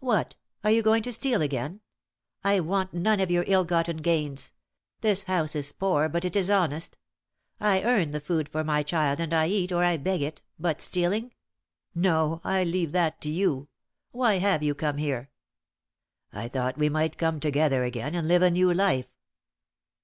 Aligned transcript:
"What! 0.00 0.34
Are 0.64 0.72
you 0.72 0.82
going 0.82 1.04
to 1.04 1.12
steal 1.12 1.40
again? 1.40 1.82
I 2.42 2.58
want 2.58 2.92
none 2.92 3.20
of 3.20 3.30
your 3.30 3.44
ill 3.46 3.64
gotten 3.64 3.98
gains. 3.98 4.52
This 5.02 5.22
house 5.22 5.54
is 5.54 5.70
poor, 5.70 6.08
but 6.08 6.24
it 6.24 6.34
is 6.34 6.50
honest. 6.50 6.98
I 7.60 7.84
earn 7.84 8.10
the 8.10 8.18
food 8.18 8.50
my 8.52 8.82
child 8.82 9.20
and 9.20 9.32
I 9.32 9.46
eat, 9.46 9.70
or 9.70 9.84
I 9.84 9.96
beg 9.96 10.20
it; 10.20 10.42
but 10.58 10.80
stealing? 10.82 11.32
No, 11.94 12.40
I 12.42 12.64
leave 12.64 12.90
that 12.90 13.20
to 13.20 13.28
you. 13.30 13.68
Why 14.10 14.38
have 14.38 14.64
you 14.64 14.74
come 14.74 14.96
here?" 14.96 15.30
"I 16.32 16.48
thought 16.48 16.76
we 16.76 16.88
might 16.88 17.16
come 17.16 17.38
together 17.38 17.84
again 17.84 18.16
and 18.16 18.26
live 18.26 18.42
a 18.42 18.50
new 18.50 18.74
life." 18.74 19.06